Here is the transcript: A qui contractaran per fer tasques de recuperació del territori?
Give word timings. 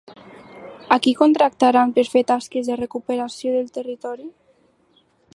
A 0.93 0.95
qui 1.05 1.11
contractaran 1.17 1.91
per 1.97 2.05
fer 2.13 2.23
tasques 2.31 2.69
de 2.71 2.77
recuperació 2.79 3.53
del 3.57 3.69
territori? 3.77 4.25